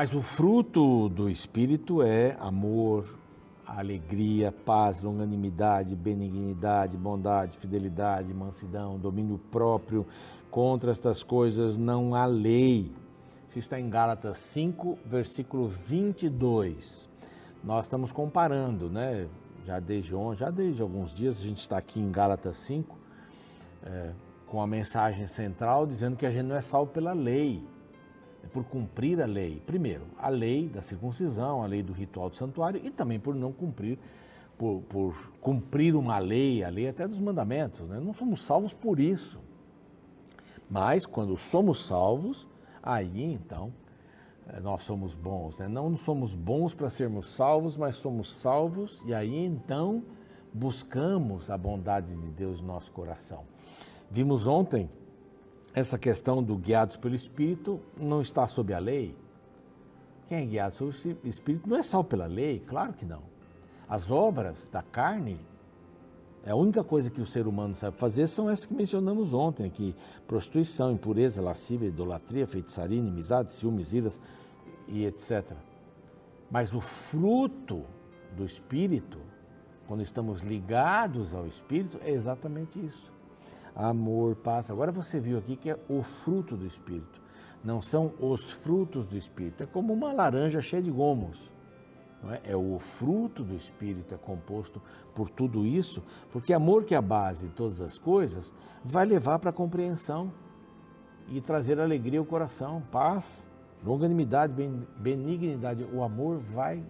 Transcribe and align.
Mas 0.00 0.14
o 0.14 0.20
fruto 0.20 1.08
do 1.08 1.28
Espírito 1.28 2.04
é 2.04 2.36
amor, 2.38 3.18
alegria, 3.66 4.52
paz, 4.52 5.02
longanimidade, 5.02 5.96
benignidade, 5.96 6.96
bondade, 6.96 7.58
fidelidade, 7.58 8.32
mansidão, 8.32 8.96
domínio 8.96 9.40
próprio. 9.50 10.06
Contra 10.52 10.92
estas 10.92 11.24
coisas 11.24 11.76
não 11.76 12.14
há 12.14 12.26
lei. 12.26 12.92
Isso 13.48 13.58
está 13.58 13.80
em 13.80 13.90
Gálatas 13.90 14.38
5, 14.38 15.00
versículo 15.04 15.66
22. 15.66 17.08
Nós 17.64 17.86
estamos 17.86 18.12
comparando, 18.12 18.88
né? 18.88 19.26
Já 19.66 19.80
desde 19.80 20.14
ontem, 20.14 20.38
já 20.38 20.48
desde 20.48 20.80
alguns 20.80 21.12
dias, 21.12 21.40
a 21.40 21.42
gente 21.42 21.58
está 21.58 21.76
aqui 21.76 21.98
em 21.98 22.12
Gálatas 22.12 22.56
5, 22.58 22.96
é, 23.82 24.12
com 24.46 24.62
a 24.62 24.66
mensagem 24.68 25.26
central 25.26 25.88
dizendo 25.88 26.16
que 26.16 26.24
a 26.24 26.30
gente 26.30 26.46
não 26.46 26.54
é 26.54 26.60
salvo 26.60 26.92
pela 26.92 27.12
lei, 27.12 27.66
por 28.48 28.64
cumprir 28.64 29.20
a 29.20 29.26
lei. 29.26 29.62
Primeiro, 29.66 30.04
a 30.18 30.28
lei 30.28 30.68
da 30.68 30.82
circuncisão, 30.82 31.62
a 31.62 31.66
lei 31.66 31.82
do 31.82 31.92
ritual 31.92 32.30
do 32.30 32.36
santuário 32.36 32.80
e 32.84 32.90
também 32.90 33.20
por 33.20 33.34
não 33.34 33.52
cumprir, 33.52 33.98
por, 34.56 34.82
por 34.88 35.32
cumprir 35.40 35.94
uma 35.94 36.18
lei, 36.18 36.64
a 36.64 36.68
lei 36.68 36.88
até 36.88 37.06
dos 37.06 37.18
mandamentos. 37.18 37.80
Né? 37.88 38.00
Não 38.00 38.12
somos 38.12 38.42
salvos 38.42 38.72
por 38.72 38.98
isso. 38.98 39.40
Mas 40.70 41.06
quando 41.06 41.36
somos 41.36 41.86
salvos, 41.86 42.46
aí 42.82 43.22
então 43.22 43.72
eh, 44.48 44.60
nós 44.60 44.82
somos 44.82 45.14
bons. 45.14 45.58
Né? 45.58 45.68
Não 45.68 45.96
somos 45.96 46.34
bons 46.34 46.74
para 46.74 46.90
sermos 46.90 47.30
salvos, 47.30 47.76
mas 47.76 47.96
somos 47.96 48.34
salvos 48.34 49.02
e 49.06 49.14
aí 49.14 49.44
então 49.44 50.02
buscamos 50.52 51.50
a 51.50 51.56
bondade 51.56 52.14
de 52.14 52.30
Deus 52.30 52.60
no 52.60 52.68
nosso 52.68 52.90
coração. 52.92 53.44
Vimos 54.10 54.46
ontem 54.46 54.88
essa 55.78 55.96
questão 55.96 56.42
do 56.42 56.56
guiados 56.56 56.96
pelo 56.96 57.14
Espírito 57.14 57.80
não 57.96 58.20
está 58.20 58.46
sob 58.46 58.74
a 58.74 58.78
lei. 58.78 59.16
Quem 60.26 60.38
é 60.38 60.46
guiado 60.46 60.74
pelo 60.76 60.90
Espírito 61.24 61.68
não 61.68 61.76
é 61.76 61.82
salvo 61.82 62.08
pela 62.08 62.26
lei, 62.26 62.60
claro 62.60 62.92
que 62.92 63.06
não. 63.06 63.22
As 63.88 64.10
obras 64.10 64.68
da 64.68 64.82
carne, 64.82 65.40
a 66.44 66.54
única 66.54 66.82
coisa 66.82 67.10
que 67.10 67.20
o 67.20 67.26
ser 67.26 67.46
humano 67.46 67.76
sabe 67.76 67.96
fazer 67.96 68.26
são 68.26 68.50
essas 68.50 68.66
que 68.66 68.74
mencionamos 68.74 69.32
ontem 69.32 69.66
aqui: 69.66 69.94
prostituição, 70.26 70.90
impureza, 70.90 71.40
lascívia, 71.40 71.88
idolatria, 71.88 72.46
feitiçaria, 72.46 72.98
inimizade, 72.98 73.52
ciúmes, 73.52 73.92
iras 73.92 74.20
e 74.88 75.06
etc. 75.06 75.52
Mas 76.50 76.74
o 76.74 76.80
fruto 76.80 77.84
do 78.36 78.44
Espírito, 78.44 79.18
quando 79.86 80.02
estamos 80.02 80.40
ligados 80.40 81.32
ao 81.32 81.46
Espírito, 81.46 81.98
é 82.02 82.10
exatamente 82.10 82.84
isso 82.84 83.17
amor, 83.78 84.34
paz. 84.36 84.70
Agora 84.70 84.90
você 84.90 85.20
viu 85.20 85.38
aqui 85.38 85.56
que 85.56 85.70
é 85.70 85.78
o 85.88 86.02
fruto 86.02 86.56
do 86.56 86.66
Espírito. 86.66 87.20
Não 87.62 87.80
são 87.80 88.12
os 88.20 88.50
frutos 88.50 89.06
do 89.06 89.16
Espírito. 89.16 89.62
É 89.62 89.66
como 89.66 89.92
uma 89.92 90.12
laranja 90.12 90.60
cheia 90.60 90.82
de 90.82 90.90
gomos. 90.90 91.50
É? 92.44 92.52
é 92.52 92.56
o 92.56 92.78
fruto 92.80 93.44
do 93.44 93.54
Espírito, 93.54 94.12
é 94.14 94.18
composto 94.18 94.82
por 95.14 95.30
tudo 95.30 95.64
isso, 95.64 96.02
porque 96.32 96.52
amor, 96.52 96.84
que 96.84 96.94
é 96.94 96.98
a 96.98 97.02
base 97.02 97.46
de 97.46 97.52
todas 97.54 97.80
as 97.80 97.96
coisas, 97.96 98.52
vai 98.84 99.06
levar 99.06 99.38
para 99.38 99.50
a 99.50 99.52
compreensão 99.52 100.32
e 101.28 101.40
trazer 101.40 101.78
alegria 101.78 102.18
ao 102.18 102.24
coração, 102.24 102.82
paz, 102.90 103.46
longanimidade, 103.84 104.52
benignidade. 104.96 105.86
O 105.92 106.02
amor 106.02 106.38
vai 106.38 106.82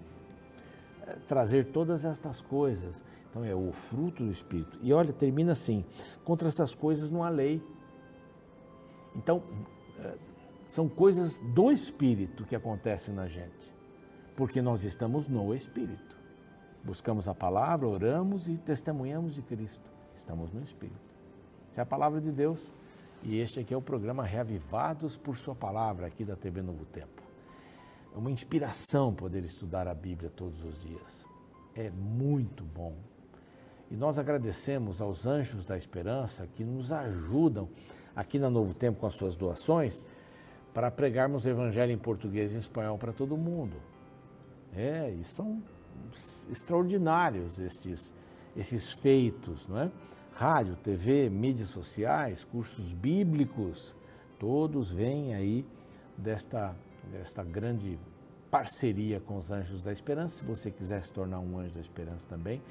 eh, 1.06 1.16
trazer 1.26 1.66
todas 1.66 2.04
estas 2.06 2.40
coisas. 2.40 3.02
Então 3.30 3.44
é 3.44 3.54
o 3.54 3.72
fruto 3.72 4.24
do 4.24 4.30
Espírito. 4.30 4.78
E 4.82 4.92
olha, 4.92 5.12
termina 5.12 5.52
assim: 5.52 5.84
contra 6.24 6.48
essas 6.48 6.74
coisas 6.74 7.10
não 7.10 7.22
há 7.22 7.28
lei. 7.28 7.62
Então, 9.14 9.42
é, 9.98 10.14
são 10.68 10.88
coisas 10.88 11.38
do 11.38 11.70
Espírito 11.70 12.44
que 12.44 12.54
acontecem 12.54 13.14
na 13.14 13.26
gente, 13.26 13.72
porque 14.36 14.62
nós 14.62 14.84
estamos 14.84 15.28
no 15.28 15.54
Espírito. 15.54 16.16
Buscamos 16.84 17.28
a 17.28 17.34
palavra, 17.34 17.88
oramos 17.88 18.48
e 18.48 18.56
testemunhamos 18.56 19.34
de 19.34 19.42
Cristo. 19.42 19.90
Estamos 20.16 20.52
no 20.52 20.62
Espírito. 20.62 21.00
Essa 21.70 21.80
é 21.80 21.82
a 21.82 21.86
palavra 21.86 22.20
de 22.20 22.30
Deus. 22.30 22.72
E 23.22 23.38
este 23.40 23.60
aqui 23.60 23.74
é 23.74 23.76
o 23.76 23.82
programa 23.82 24.22
Reavivados 24.22 25.16
por 25.16 25.36
Sua 25.36 25.54
Palavra, 25.54 26.06
aqui 26.06 26.24
da 26.24 26.36
TV 26.36 26.62
Novo 26.62 26.84
Tempo. 26.84 27.22
É 28.14 28.16
uma 28.16 28.30
inspiração 28.30 29.12
poder 29.12 29.44
estudar 29.44 29.88
a 29.88 29.94
Bíblia 29.94 30.30
todos 30.30 30.62
os 30.62 30.80
dias. 30.80 31.26
É 31.74 31.90
muito 31.90 32.64
bom 32.64 32.94
e 33.90 33.96
nós 33.96 34.18
agradecemos 34.18 35.00
aos 35.00 35.26
anjos 35.26 35.64
da 35.64 35.76
esperança 35.76 36.46
que 36.46 36.64
nos 36.64 36.92
ajudam 36.92 37.68
aqui 38.14 38.38
na 38.38 38.50
Novo 38.50 38.74
Tempo 38.74 39.00
com 39.00 39.06
as 39.06 39.14
suas 39.14 39.36
doações 39.36 40.04
para 40.74 40.90
pregarmos 40.90 41.44
o 41.44 41.48
Evangelho 41.48 41.92
em 41.92 41.98
português 41.98 42.54
e 42.54 42.58
espanhol 42.58 42.98
para 42.98 43.12
todo 43.12 43.36
mundo. 43.36 43.76
É, 44.74 45.10
e 45.10 45.24
são 45.24 45.62
extraordinários 46.50 47.58
estes, 47.58 48.14
esses 48.56 48.92
feitos, 48.92 49.66
não 49.66 49.78
é? 49.78 49.90
Rádio, 50.32 50.76
TV, 50.76 51.28
mídias 51.28 51.70
sociais, 51.70 52.44
cursos 52.44 52.92
bíblicos, 52.92 53.94
todos 54.38 54.90
vêm 54.90 55.34
aí 55.34 55.66
desta, 56.16 56.76
desta 57.10 57.42
grande 57.42 57.98
parceria 58.50 59.20
com 59.20 59.36
os 59.36 59.50
Anjos 59.50 59.82
da 59.82 59.92
Esperança. 59.92 60.38
Se 60.38 60.44
você 60.44 60.70
quiser 60.70 61.02
se 61.02 61.12
tornar 61.12 61.40
um 61.40 61.58
anjo 61.58 61.74
da 61.74 61.80
esperança 61.80 62.28
também, 62.28 62.62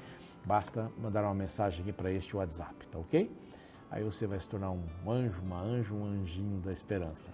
Basta 0.48 0.90
mandar 0.96 1.24
uma 1.24 1.34
mensagem 1.34 1.82
aqui 1.82 1.92
para 1.92 2.10
este 2.10 2.34
WhatsApp, 2.34 2.86
tá 2.86 2.98
ok? 2.98 3.30
Aí 3.90 4.02
você 4.02 4.26
vai 4.26 4.40
se 4.40 4.48
tornar 4.48 4.70
um 4.70 4.82
anjo, 5.06 5.42
uma 5.42 5.60
anjo, 5.60 5.94
um 5.94 6.06
anjinho 6.06 6.58
da 6.60 6.72
esperança. 6.72 7.30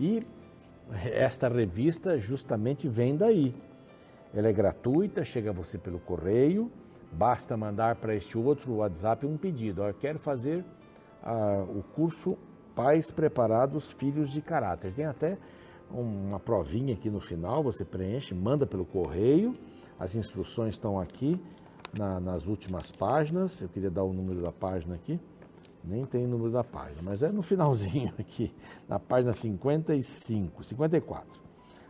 E 0.00 0.24
esta 1.04 1.50
revista 1.50 2.18
justamente 2.18 2.88
vem 2.88 3.14
daí. 3.14 3.54
Ela 4.32 4.48
é 4.48 4.52
gratuita, 4.54 5.22
chega 5.22 5.50
a 5.50 5.52
você 5.52 5.76
pelo 5.76 5.98
correio, 5.98 6.72
basta 7.12 7.58
mandar 7.58 7.96
para 7.96 8.14
este 8.14 8.38
outro 8.38 8.76
WhatsApp 8.76 9.26
um 9.26 9.36
pedido. 9.36 9.82
Eu 9.82 9.92
quero 9.92 10.18
fazer 10.18 10.64
ah, 11.22 11.62
o 11.68 11.82
curso 11.82 12.38
Pais 12.74 13.10
Preparados, 13.10 13.92
Filhos 13.92 14.30
de 14.30 14.40
Caráter. 14.40 14.94
Tem 14.94 15.04
até 15.04 15.36
uma 15.90 16.40
provinha 16.40 16.94
aqui 16.94 17.10
no 17.10 17.20
final, 17.20 17.62
você 17.62 17.84
preenche, 17.84 18.34
manda 18.34 18.66
pelo 18.66 18.86
correio, 18.86 19.54
as 19.98 20.16
instruções 20.16 20.72
estão 20.74 20.98
aqui 20.98 21.38
na, 21.96 22.20
nas 22.20 22.46
últimas 22.46 22.90
páginas. 22.90 23.60
Eu 23.60 23.68
queria 23.68 23.90
dar 23.90 24.04
o 24.04 24.12
número 24.12 24.42
da 24.42 24.52
página 24.52 24.94
aqui. 24.94 25.20
Nem 25.82 26.04
tem 26.04 26.24
o 26.24 26.28
número 26.28 26.50
da 26.50 26.64
página, 26.64 27.00
mas 27.02 27.22
é 27.22 27.30
no 27.30 27.42
finalzinho 27.42 28.12
aqui, 28.18 28.52
na 28.88 28.98
página 28.98 29.32
55, 29.32 30.64
54. 30.64 31.40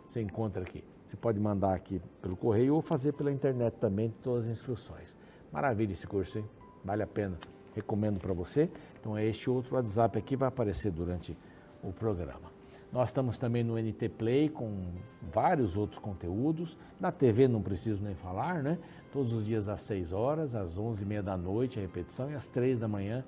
Você 0.06 0.21
encontra 0.21 0.62
aqui. 0.62 0.84
Você 1.06 1.16
pode 1.16 1.41
mandar 1.41 1.75
aqui 1.75 2.00
pelo 2.21 2.37
correio 2.37 2.75
ou 2.75 2.83
fazer 2.83 3.12
pela 3.12 3.33
internet 3.33 3.75
também 3.75 4.12
todas 4.22 4.45
as 4.45 4.50
instruções. 4.50 5.16
Maravilha 5.53 5.93
esse 5.93 6.06
curso, 6.06 6.39
hein? 6.39 6.45
Vale 6.84 7.03
a 7.03 7.06
pena. 7.06 7.39
Recomendo 7.75 8.21
para 8.21 8.34
você. 8.34 8.71
Então 9.00 9.16
é 9.16 9.25
este 9.25 9.49
outro 9.49 9.77
WhatsApp 9.77 10.19
aqui 10.19 10.37
vai 10.37 10.49
aparecer 10.49 10.91
durante 10.91 11.37
o 11.83 11.93
programa. 11.93 12.56
Nós 12.93 13.11
estamos 13.11 13.37
também 13.39 13.63
no 13.65 13.75
NT 13.77 14.09
Play 14.11 14.49
com 14.49 14.93
vários 15.33 15.77
outros 15.77 15.99
conteúdos. 15.99 16.79
Na 17.01 17.11
TV 17.11 17.49
não 17.49 17.61
preciso 17.61 18.03
nem 18.03 18.15
falar, 18.15 18.63
né? 18.63 18.79
Todos 19.13 19.33
os 19.33 19.47
dias 19.47 19.69
às 19.69 19.83
6 19.83 20.13
horas, 20.13 20.55
às 20.55 20.79
11h30 20.79 21.23
da 21.23 21.37
noite 21.37 21.79
a 21.79 21.83
repetição 21.83 22.31
e 22.31 22.35
às 22.35 22.49
3 22.49 22.79
da 22.79 22.89
manhã 22.89 23.25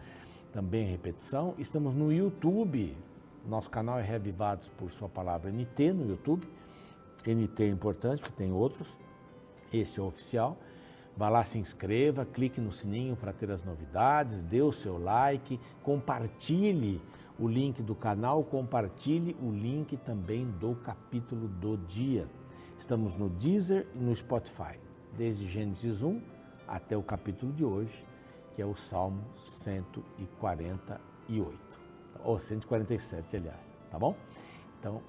também 0.53 0.87
a 0.87 0.91
repetição. 0.91 1.55
Estamos 1.59 1.95
no 1.95 2.13
YouTube. 2.13 2.97
Nosso 3.47 3.71
canal 3.71 3.99
é 3.99 4.03
Revivados 4.03 4.69
por 4.69 4.91
Sua 4.91 5.09
Palavra 5.09 5.51
NT 5.51 5.93
no 5.93 6.09
YouTube. 6.09 6.47
NT 7.27 7.65
é 7.65 7.69
importante 7.69 8.21
porque 8.21 8.35
tem 8.37 8.53
outros. 8.53 8.97
Este 9.73 10.01
é 10.01 10.03
o 10.03 10.07
oficial. 10.07 10.57
Vá 11.17 11.29
lá, 11.29 11.43
se 11.43 11.59
inscreva, 11.59 12.25
clique 12.25 12.61
no 12.61 12.71
sininho 12.71 13.17
para 13.17 13.33
ter 13.33 13.51
as 13.51 13.65
novidades, 13.65 14.45
dê 14.45 14.63
o 14.63 14.71
seu 14.71 14.99
like, 14.99 15.59
compartilhe 15.83 17.03
o 17.39 17.47
link 17.47 17.83
do 17.83 17.95
canal, 17.95 18.43
compartilhe 18.43 19.37
o 19.41 19.51
link 19.51 19.97
também 19.99 20.45
do 20.45 20.75
capítulo 20.75 21.47
do 21.47 21.77
dia. 21.77 22.27
Estamos 22.79 23.17
no 23.17 23.29
Deezer 23.29 23.87
e 23.95 23.99
no 23.99 24.15
Spotify, 24.15 24.79
desde 25.17 25.49
Gênesis 25.49 26.03
1 26.03 26.21
até 26.67 26.97
o 26.97 27.03
capítulo 27.03 27.53
de 27.53 27.65
hoje, 27.65 28.05
que 28.55 28.63
é 28.63 28.67
o 28.67 28.75
Salmo 28.75 29.23
148, 29.37 31.59
ou 32.25 32.39
147, 32.39 33.37
aliás, 33.37 33.77
tá 33.91 33.99
bom? 33.99 34.17
Então, 34.79 35.03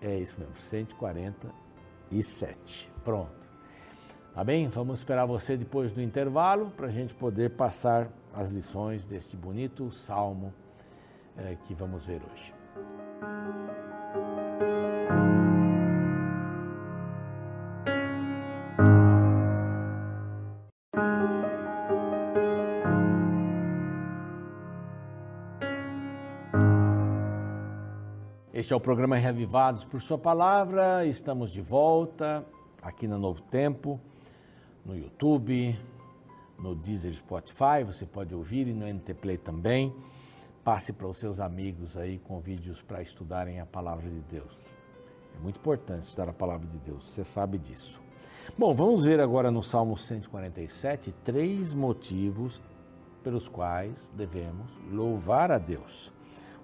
é 0.00 0.16
isso 0.18 0.38
mesmo, 0.38 0.56
147. 0.56 2.90
Pronto. 3.04 3.40
Tá 4.34 4.44
bem? 4.44 4.68
Vamos 4.68 5.00
esperar 5.00 5.26
você 5.26 5.56
depois 5.56 5.92
do 5.92 6.00
intervalo 6.00 6.70
para 6.70 6.86
a 6.86 6.90
gente 6.90 7.12
poder 7.14 7.50
passar 7.50 8.08
as 8.32 8.50
lições 8.50 9.04
deste 9.04 9.36
bonito 9.36 9.90
salmo 9.90 10.54
que 11.66 11.74
vamos 11.74 12.04
ver 12.04 12.20
hoje. 12.32 12.54
Este 28.52 28.74
é 28.74 28.76
o 28.76 28.80
programa 28.80 29.16
Reavivados 29.16 29.84
por 29.84 30.00
Sua 30.02 30.18
Palavra. 30.18 31.06
Estamos 31.06 31.50
de 31.50 31.62
volta 31.62 32.44
aqui 32.82 33.08
no 33.08 33.18
Novo 33.18 33.40
Tempo, 33.40 33.98
no 34.84 34.96
YouTube, 34.96 35.78
no 36.58 36.74
Deezer 36.74 37.12
Spotify. 37.14 37.82
Você 37.86 38.04
pode 38.04 38.34
ouvir 38.34 38.68
e 38.68 38.74
no 38.74 38.86
NT 38.86 39.14
Play 39.14 39.38
também. 39.38 39.94
Passe 40.62 40.92
para 40.92 41.08
os 41.08 41.16
seus 41.16 41.40
amigos 41.40 41.96
aí 41.96 42.18
com 42.18 42.38
vídeos 42.38 42.82
para 42.82 43.00
estudarem 43.00 43.60
a 43.60 43.66
palavra 43.66 44.08
de 44.10 44.20
Deus. 44.20 44.68
É 45.34 45.38
muito 45.42 45.58
importante 45.58 46.02
estudar 46.02 46.28
a 46.28 46.34
palavra 46.34 46.66
de 46.66 46.78
Deus, 46.78 47.04
você 47.04 47.24
sabe 47.24 47.56
disso. 47.56 48.00
Bom, 48.58 48.74
vamos 48.74 49.02
ver 49.02 49.20
agora 49.20 49.50
no 49.50 49.62
Salmo 49.62 49.96
147 49.96 51.12
três 51.24 51.72
motivos 51.72 52.60
pelos 53.22 53.48
quais 53.48 54.10
devemos 54.14 54.78
louvar 54.90 55.50
a 55.50 55.56
Deus. 55.56 56.12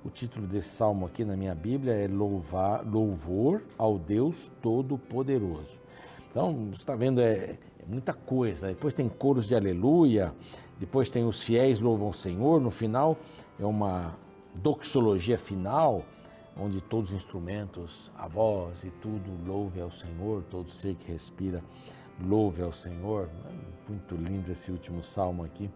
O 0.04 0.10
título 0.10 0.46
desse 0.46 0.68
salmo 0.68 1.06
aqui 1.06 1.24
na 1.24 1.36
minha 1.36 1.54
Bíblia 1.54 1.94
é 1.94 2.06
Louvar, 2.06 2.86
Louvor 2.86 3.62
ao 3.78 3.98
Deus 3.98 4.52
Todo-Poderoso. 4.62 5.80
Então, 6.30 6.66
você 6.66 6.74
está 6.74 6.94
vendo, 6.94 7.20
é, 7.20 7.32
é, 7.32 7.58
muita 7.88 8.12
coisa. 8.12 8.68
Depois 8.68 8.92
tem 8.92 9.08
coros 9.08 9.48
de 9.48 9.54
aleluia, 9.54 10.34
depois 10.78 11.08
tem 11.08 11.24
os 11.24 11.42
fiéis 11.42 11.80
louvam 11.80 12.10
o 12.10 12.14
Senhor. 12.14 12.60
No 12.60 12.70
final, 12.70 13.16
é 13.58 13.64
uma 13.64 14.16
doxologia 14.54 15.38
final, 15.38 16.04
onde 16.56 16.80
todos 16.80 17.10
os 17.10 17.16
instrumentos, 17.16 18.10
a 18.16 18.26
voz 18.26 18.84
e 18.84 18.90
tudo 18.90 19.30
louve 19.46 19.80
ao 19.80 19.90
Senhor, 19.90 20.42
todo 20.44 20.70
ser 20.70 20.94
que 20.94 21.10
respira 21.10 21.62
louve 22.20 22.62
ao 22.62 22.72
Senhor. 22.72 23.28
Muito 23.88 24.16
lindo 24.16 24.50
esse 24.50 24.70
último 24.70 25.04
salmo 25.04 25.44
aqui. 25.44 25.70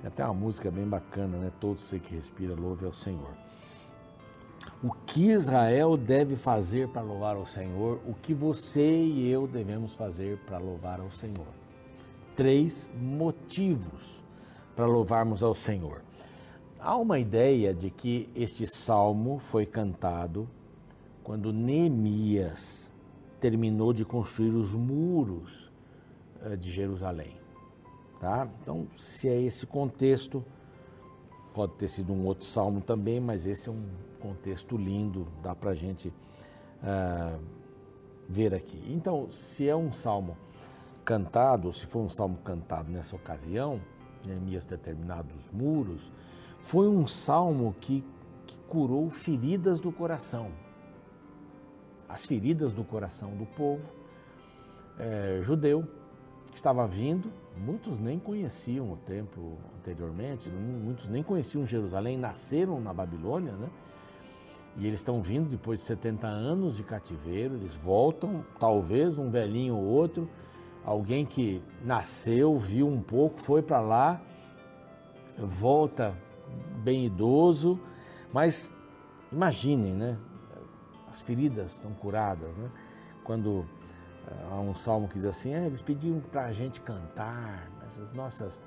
Tem 0.00 0.08
até 0.08 0.24
uma 0.24 0.34
música 0.34 0.70
bem 0.70 0.86
bacana, 0.86 1.38
né? 1.38 1.52
Todo 1.60 1.80
ser 1.80 2.00
que 2.00 2.14
respira 2.14 2.54
louve 2.54 2.84
ao 2.84 2.92
Senhor 2.92 3.32
o 4.82 4.90
que 5.06 5.30
Israel 5.30 5.96
deve 5.96 6.36
fazer 6.36 6.88
para 6.88 7.02
louvar 7.02 7.36
ao 7.36 7.46
Senhor, 7.46 8.00
o 8.06 8.14
que 8.14 8.34
você 8.34 9.04
e 9.04 9.30
eu 9.30 9.46
devemos 9.46 9.94
fazer 9.94 10.38
para 10.38 10.58
louvar 10.58 11.00
ao 11.00 11.10
Senhor. 11.10 11.46
Três 12.34 12.90
motivos 12.94 14.22
para 14.74 14.86
louvarmos 14.86 15.42
ao 15.42 15.54
Senhor. 15.54 16.02
Há 16.86 16.98
uma 16.98 17.18
ideia 17.18 17.72
de 17.72 17.88
que 17.88 18.28
este 18.34 18.66
salmo 18.66 19.38
foi 19.38 19.64
cantado 19.64 20.46
quando 21.22 21.50
Neemias 21.50 22.90
terminou 23.40 23.90
de 23.94 24.04
construir 24.04 24.50
os 24.50 24.74
muros 24.74 25.72
eh, 26.42 26.56
de 26.56 26.70
Jerusalém. 26.70 27.38
Tá? 28.20 28.46
Então, 28.60 28.86
se 28.98 29.30
é 29.30 29.40
esse 29.40 29.66
contexto, 29.66 30.44
pode 31.54 31.72
ter 31.76 31.88
sido 31.88 32.12
um 32.12 32.26
outro 32.26 32.44
salmo 32.44 32.82
também, 32.82 33.18
mas 33.18 33.46
esse 33.46 33.70
é 33.70 33.72
um 33.72 33.86
contexto 34.20 34.76
lindo, 34.76 35.26
dá 35.42 35.54
para 35.54 35.70
a 35.70 35.74
gente 35.74 36.08
uh, 36.08 37.40
ver 38.28 38.52
aqui. 38.54 38.82
Então, 38.90 39.30
se 39.30 39.66
é 39.66 39.74
um 39.74 39.90
salmo 39.90 40.36
cantado, 41.02 41.66
ou 41.66 41.72
se 41.72 41.86
for 41.86 42.00
um 42.00 42.10
salmo 42.10 42.36
cantado 42.44 42.92
nessa 42.92 43.16
ocasião, 43.16 43.80
Neemias 44.22 44.66
ter 44.66 44.78
terminado 44.78 45.34
os 45.34 45.50
muros, 45.50 46.12
foi 46.64 46.88
um 46.88 47.06
salmo 47.06 47.74
que, 47.78 48.02
que 48.46 48.58
curou 48.66 49.10
feridas 49.10 49.80
do 49.80 49.92
coração. 49.92 50.50
As 52.08 52.24
feridas 52.24 52.72
do 52.72 52.82
coração 52.82 53.36
do 53.36 53.44
povo 53.44 53.92
é, 54.98 55.40
judeu 55.42 55.86
que 56.50 56.56
estava 56.56 56.86
vindo, 56.86 57.30
muitos 57.56 58.00
nem 58.00 58.18
conheciam 58.18 58.92
o 58.92 58.96
templo 58.96 59.58
anteriormente, 59.78 60.48
muitos 60.48 61.06
nem 61.08 61.22
conheciam 61.22 61.66
Jerusalém, 61.66 62.16
nasceram 62.16 62.80
na 62.80 62.94
Babilônia, 62.94 63.52
né? 63.52 63.68
E 64.76 64.86
eles 64.86 65.00
estão 65.00 65.22
vindo 65.22 65.48
depois 65.48 65.80
de 65.80 65.86
70 65.86 66.26
anos 66.26 66.76
de 66.76 66.82
cativeiro, 66.82 67.54
eles 67.54 67.74
voltam, 67.74 68.44
talvez 68.58 69.18
um 69.18 69.30
velhinho 69.30 69.76
ou 69.76 69.84
outro, 69.84 70.28
alguém 70.84 71.26
que 71.26 71.62
nasceu, 71.84 72.58
viu 72.58 72.88
um 72.88 73.00
pouco, 73.00 73.38
foi 73.38 73.62
para 73.62 73.80
lá, 73.80 74.20
volta 75.36 76.16
bem 76.84 77.06
idoso, 77.06 77.80
mas 78.32 78.70
imaginem, 79.32 79.94
né? 79.94 80.18
As 81.10 81.22
feridas 81.22 81.72
estão 81.72 81.92
curadas, 81.92 82.56
né? 82.56 82.70
Quando 83.24 83.66
eh, 84.26 84.48
há 84.50 84.60
um 84.60 84.74
salmo 84.74 85.08
que 85.08 85.18
diz 85.18 85.28
assim, 85.28 85.54
ah, 85.54 85.64
eles 85.64 85.80
pediam 85.80 86.20
para 86.20 86.44
a 86.46 86.52
gente 86.52 86.80
cantar, 86.80 87.70
mas 87.80 87.98
as 87.98 88.12
nossas 88.12 88.60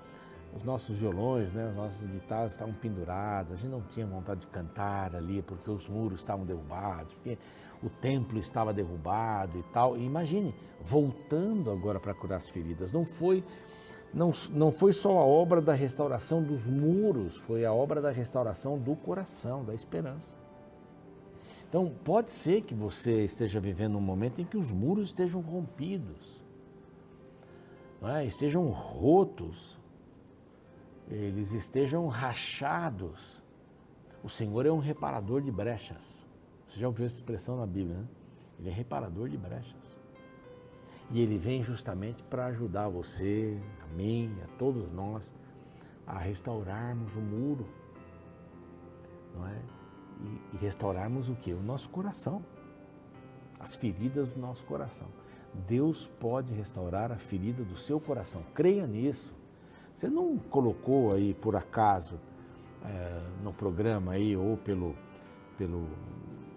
os 0.56 0.64
nossos 0.64 0.98
violões, 0.98 1.52
né, 1.52 1.68
as 1.70 1.76
nossas 1.76 2.08
guitarras 2.08 2.54
estavam 2.54 2.74
penduradas, 2.74 3.54
a 3.54 3.56
gente 3.62 3.70
não 3.70 3.82
tinha 3.82 4.06
vontade 4.06 4.42
de 4.42 4.48
cantar 4.48 5.16
ali 5.16 5.42
porque 5.42 5.70
os 5.70 5.88
muros 5.88 6.22
estavam 6.22 6.46
derrubados, 6.46 7.14
porque 7.14 7.38
o 7.84 7.90
templo 7.90 8.40
estava 8.40 8.74
derrubado 8.74 9.60
e 9.60 9.64
tal. 9.72 9.98
E 9.98 10.04
imagine, 10.04 10.56
voltando 10.82 11.70
agora 11.70 12.00
para 12.00 12.14
curar 12.14 12.38
as 12.38 12.50
feridas, 12.50 12.92
não 12.92 13.06
foi 13.06 13.44
não, 14.18 14.32
não 14.52 14.72
foi 14.72 14.92
só 14.94 15.20
a 15.20 15.24
obra 15.24 15.62
da 15.62 15.76
restauração 15.76 16.42
dos 16.42 16.66
muros, 16.66 17.38
foi 17.38 17.64
a 17.64 17.72
obra 17.72 18.02
da 18.02 18.10
restauração 18.10 18.76
do 18.76 18.96
coração, 18.96 19.64
da 19.64 19.76
esperança. 19.76 20.40
Então, 21.70 21.94
pode 22.04 22.32
ser 22.32 22.64
que 22.64 22.74
você 22.74 23.24
esteja 23.24 23.60
vivendo 23.60 23.96
um 23.96 24.02
momento 24.02 24.42
em 24.42 24.46
que 24.46 24.58
os 24.58 24.72
muros 24.72 25.10
estejam 25.10 25.40
rompidos, 25.40 26.44
é? 28.02 28.26
estejam 28.26 28.68
rotos, 28.70 29.78
eles 31.08 31.52
estejam 31.54 32.08
rachados. 32.08 33.44
O 34.24 34.30
Senhor 34.30 34.66
é 34.66 34.72
um 34.72 34.80
reparador 34.80 35.42
de 35.42 35.52
brechas. 35.52 36.28
Você 36.68 36.80
já 36.80 36.88
ouviu 36.88 37.06
essa 37.06 37.18
expressão 37.18 37.56
na 37.56 37.68
Bíblia, 37.68 37.98
né? 37.98 38.08
Ele 38.60 38.70
é 38.70 38.74
reparador 38.74 39.30
de 39.30 39.38
brechas. 39.38 40.02
E 41.10 41.22
ele 41.22 41.38
vem 41.38 41.64
justamente 41.64 42.22
para 42.24 42.48
ajudar 42.48 42.90
você, 42.90 43.58
a 43.84 43.88
mim, 43.96 44.36
a 44.44 44.48
todos 44.58 44.92
nós, 44.92 45.34
a 46.06 46.18
restaurarmos 46.18 47.16
o 47.16 47.22
muro, 47.22 47.66
não 49.34 49.48
é? 49.48 49.62
E, 50.22 50.56
e 50.56 50.58
restaurarmos 50.58 51.30
o 51.30 51.36
que? 51.36 51.54
O 51.54 51.62
nosso 51.62 51.90
coração, 51.90 52.44
as 53.60 53.76
feridas 53.76 54.34
do 54.34 54.40
nosso 54.40 54.66
coração. 54.66 55.08
Deus 55.54 56.08
pode 56.20 56.54
restaurar 56.54 57.12
a 57.12 57.18
ferida 57.18 57.64
do 57.64 57.78
seu 57.78 58.00
coração. 58.00 58.44
Creia 58.54 58.86
nisso. 58.86 59.34
Você 59.96 60.10
não 60.10 60.38
colocou 60.38 61.14
aí 61.14 61.34
por 61.34 61.56
acaso 61.56 62.20
é, 62.84 63.22
no 63.44 63.54
programa 63.54 64.14
aí 64.14 64.36
ou 64.36 64.58
pelo, 64.58 64.96
pelo 65.58 65.88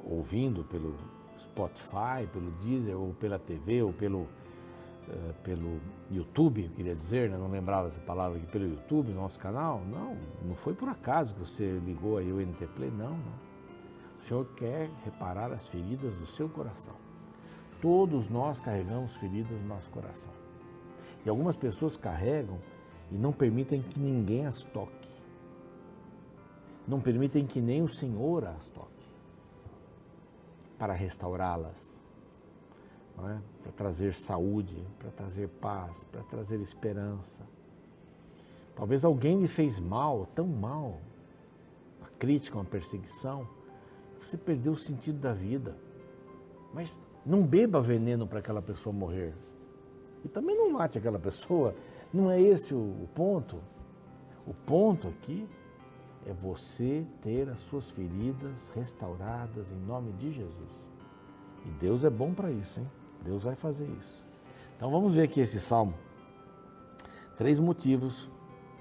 ouvindo 0.04 0.64
pelo 0.64 0.96
Spotify, 1.38 2.26
pelo 2.30 2.50
Deezer 2.52 2.98
ou 2.98 3.14
pela 3.14 3.38
TV 3.38 3.82
ou 3.82 3.92
pelo 3.92 4.28
é, 5.10 5.32
pelo 5.42 5.80
YouTube, 6.10 6.64
eu 6.64 6.70
queria 6.70 6.94
dizer, 6.94 7.28
né? 7.28 7.36
não 7.36 7.50
lembrava 7.50 7.88
essa 7.88 8.00
palavra 8.00 8.38
aqui, 8.38 8.46
pelo 8.46 8.66
YouTube, 8.66 9.12
nosso 9.12 9.38
canal. 9.38 9.82
Não, 9.84 10.16
não 10.42 10.54
foi 10.54 10.74
por 10.74 10.88
acaso 10.88 11.34
que 11.34 11.40
você 11.40 11.78
ligou 11.84 12.16
aí 12.16 12.32
o 12.32 12.40
NT 12.40 12.66
Play, 12.68 12.90
não, 12.90 13.10
não. 13.10 13.50
O 14.18 14.22
Senhor 14.22 14.44
quer 14.54 14.90
reparar 15.04 15.50
as 15.52 15.68
feridas 15.68 16.16
do 16.16 16.26
seu 16.26 16.48
coração. 16.48 16.94
Todos 17.80 18.28
nós 18.28 18.60
carregamos 18.60 19.16
feridas 19.16 19.58
no 19.60 19.66
nosso 19.66 19.90
coração. 19.90 20.32
E 21.24 21.28
algumas 21.28 21.56
pessoas 21.56 21.96
carregam 21.96 22.58
e 23.10 23.16
não 23.16 23.32
permitem 23.32 23.82
que 23.82 23.98
ninguém 23.98 24.46
as 24.46 24.62
toque. 24.62 25.08
Não 26.86 27.00
permitem 27.00 27.46
que 27.46 27.60
nem 27.60 27.82
o 27.82 27.88
Senhor 27.88 28.44
as 28.44 28.68
toque 28.68 28.90
para 30.78 30.94
restaurá-las, 30.94 31.99
é? 33.28 33.40
para 33.62 33.72
trazer 33.72 34.14
saúde, 34.14 34.82
para 34.98 35.10
trazer 35.10 35.48
paz, 35.48 36.04
para 36.04 36.22
trazer 36.22 36.60
esperança. 36.60 37.42
Talvez 38.76 39.04
alguém 39.04 39.40
lhe 39.40 39.48
fez 39.48 39.78
mal, 39.78 40.26
tão 40.34 40.46
mal, 40.46 41.00
uma 41.98 42.08
crítica, 42.18 42.56
uma 42.56 42.64
perseguição, 42.64 43.46
você 44.20 44.36
perdeu 44.36 44.72
o 44.72 44.78
sentido 44.78 45.18
da 45.18 45.32
vida. 45.32 45.76
Mas 46.72 46.98
não 47.26 47.42
beba 47.42 47.80
veneno 47.80 48.26
para 48.26 48.38
aquela 48.38 48.62
pessoa 48.62 48.92
morrer. 48.92 49.34
E 50.24 50.28
também 50.28 50.56
não 50.56 50.70
mate 50.70 50.98
aquela 50.98 51.18
pessoa 51.18 51.74
não 52.12 52.30
é 52.30 52.40
esse 52.40 52.74
o 52.74 53.08
ponto. 53.14 53.58
O 54.46 54.52
ponto 54.52 55.08
aqui 55.08 55.48
é 56.26 56.32
você 56.32 57.06
ter 57.22 57.48
as 57.48 57.60
suas 57.60 57.90
feridas 57.90 58.68
restauradas 58.74 59.70
em 59.70 59.78
nome 59.78 60.12
de 60.12 60.32
Jesus. 60.32 60.90
E 61.64 61.70
Deus 61.70 62.04
é 62.04 62.10
bom 62.10 62.34
para 62.34 62.50
isso, 62.50 62.80
hein? 62.80 62.90
Deus 63.22 63.44
vai 63.44 63.54
fazer 63.54 63.88
isso. 63.98 64.24
Então 64.76 64.90
vamos 64.90 65.14
ver 65.14 65.22
aqui 65.22 65.40
esse 65.40 65.60
salmo. 65.60 65.94
Três 67.36 67.58
motivos 67.58 68.30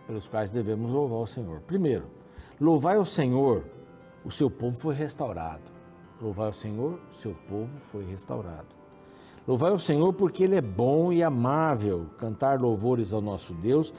pelos 0.07 0.27
quais 0.27 0.51
devemos 0.51 0.91
louvar 0.91 1.19
o 1.19 1.27
Senhor. 1.27 1.61
Primeiro, 1.61 2.07
louvai 2.59 2.97
ao 2.97 3.05
Senhor, 3.05 3.63
o 4.23 4.31
seu 4.31 4.49
povo 4.49 4.77
foi 4.77 4.95
restaurado. 4.95 5.71
Louvai 6.21 6.47
ao 6.47 6.53
Senhor, 6.53 6.99
o 7.11 7.15
seu 7.15 7.33
povo 7.47 7.69
foi 7.79 8.05
restaurado. 8.05 8.67
Louvai 9.47 9.71
o 9.71 9.79
Senhor 9.79 10.13
porque 10.13 10.43
Ele 10.43 10.55
é 10.55 10.61
bom 10.61 11.11
e 11.11 11.23
amável. 11.23 12.07
Cantar 12.17 12.59
louvores 12.59 13.13
ao 13.13 13.21
nosso 13.21 13.53
Deus. 13.53 13.93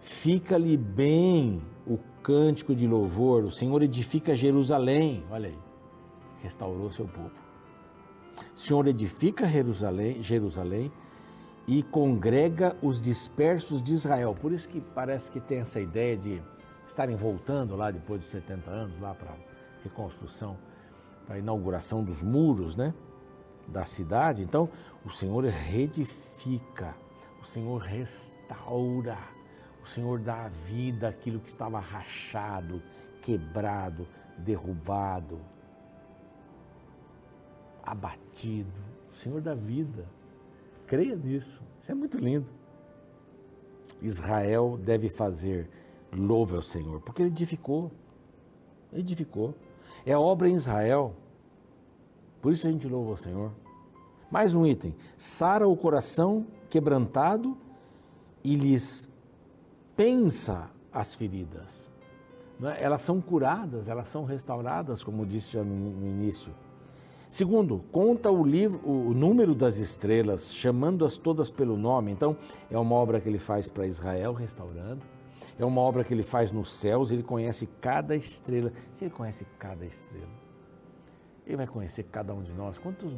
Fica-lhe 0.00 0.76
bem 0.76 1.60
o 1.86 1.98
cântico 2.22 2.74
de 2.74 2.86
louvor. 2.86 3.44
O 3.44 3.50
Senhor 3.50 3.82
edifica 3.82 4.34
Jerusalém. 4.34 5.24
Olha 5.30 5.48
aí. 5.48 5.58
restaurou 6.42 6.90
seu 6.92 7.06
povo. 7.06 7.45
O 8.54 8.58
Senhor 8.58 8.86
edifica 8.86 9.46
Jerusalém, 9.46 10.22
Jerusalém 10.22 10.92
e 11.66 11.82
congrega 11.82 12.76
os 12.80 13.00
dispersos 13.00 13.82
de 13.82 13.92
Israel. 13.92 14.34
Por 14.34 14.52
isso 14.52 14.68
que 14.68 14.80
parece 14.80 15.30
que 15.30 15.40
tem 15.40 15.58
essa 15.58 15.80
ideia 15.80 16.16
de 16.16 16.42
estarem 16.86 17.16
voltando 17.16 17.74
lá 17.74 17.90
depois 17.90 18.20
dos 18.20 18.30
70 18.30 18.70
anos, 18.70 19.00
lá 19.00 19.14
para 19.14 19.32
a 19.32 19.36
reconstrução, 19.82 20.56
para 21.26 21.36
a 21.36 21.38
inauguração 21.38 22.04
dos 22.04 22.22
muros, 22.22 22.76
né? 22.76 22.94
Da 23.66 23.84
cidade. 23.84 24.42
Então, 24.42 24.68
o 25.04 25.10
Senhor 25.10 25.44
reedifica, 25.44 26.94
o 27.42 27.44
Senhor 27.44 27.78
restaura, 27.78 29.18
o 29.82 29.86
Senhor 29.86 30.20
dá 30.20 30.48
vida 30.48 31.08
àquilo 31.08 31.40
que 31.40 31.48
estava 31.48 31.80
rachado, 31.80 32.80
quebrado, 33.22 34.06
derrubado, 34.38 35.40
abatido. 37.86 38.72
O 39.10 39.14
Senhor 39.14 39.40
da 39.40 39.54
vida. 39.54 40.04
Creia 40.86 41.16
nisso. 41.16 41.62
Isso 41.80 41.92
é 41.92 41.94
muito 41.94 42.18
lindo. 42.18 42.50
Israel 44.02 44.78
deve 44.82 45.08
fazer 45.08 45.70
louve 46.12 46.54
ao 46.54 46.62
Senhor, 46.62 47.00
porque 47.00 47.22
ele 47.22 47.30
edificou. 47.30 47.90
edificou. 48.92 49.54
É 50.04 50.16
obra 50.16 50.48
em 50.48 50.54
Israel. 50.54 51.14
Por 52.42 52.52
isso 52.52 52.66
a 52.66 52.70
gente 52.70 52.86
louva 52.86 53.12
ao 53.12 53.16
Senhor. 53.16 53.52
Mais 54.30 54.54
um 54.54 54.66
item: 54.66 54.94
sara 55.16 55.66
o 55.66 55.76
coração 55.76 56.46
quebrantado 56.68 57.56
e 58.42 58.54
lhes 58.54 59.10
pensa 59.96 60.70
as 60.92 61.14
feridas. 61.14 61.90
É? 62.62 62.84
Elas 62.84 63.02
são 63.02 63.20
curadas, 63.20 63.88
elas 63.88 64.08
são 64.08 64.24
restauradas, 64.24 65.02
como 65.02 65.26
disse 65.26 65.52
já 65.52 65.64
no 65.64 66.06
início. 66.06 66.52
Segundo, 67.36 67.84
conta 67.92 68.30
o, 68.30 68.42
livro, 68.42 68.80
o 68.82 69.12
número 69.12 69.54
das 69.54 69.76
estrelas, 69.76 70.54
chamando-as 70.54 71.18
todas 71.18 71.50
pelo 71.50 71.76
nome. 71.76 72.10
Então, 72.10 72.34
é 72.70 72.78
uma 72.78 72.94
obra 72.94 73.20
que 73.20 73.28
ele 73.28 73.36
faz 73.36 73.68
para 73.68 73.86
Israel, 73.86 74.32
restaurando. 74.32 75.02
É 75.58 75.62
uma 75.62 75.82
obra 75.82 76.02
que 76.02 76.14
ele 76.14 76.22
faz 76.22 76.50
nos 76.50 76.72
céus, 76.72 77.10
ele 77.10 77.22
conhece 77.22 77.68
cada 77.78 78.16
estrela. 78.16 78.72
Se 78.90 79.04
ele 79.04 79.10
conhece 79.10 79.46
cada 79.58 79.84
estrela, 79.84 80.32
ele 81.46 81.58
vai 81.58 81.66
conhecer 81.66 82.04
cada 82.04 82.32
um 82.32 82.42
de 82.42 82.54
nós. 82.54 82.78
Quantos 82.78 83.14